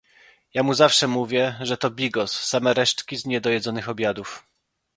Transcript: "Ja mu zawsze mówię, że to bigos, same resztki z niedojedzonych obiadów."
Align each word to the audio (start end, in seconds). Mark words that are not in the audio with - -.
"Ja 0.53 0.63
mu 0.63 0.73
zawsze 0.73 1.07
mówię, 1.07 1.55
że 1.61 1.77
to 1.77 1.89
bigos, 1.91 2.33
same 2.39 2.73
resztki 2.73 3.17
z 3.17 3.25
niedojedzonych 3.25 3.89
obiadów." 3.89 4.45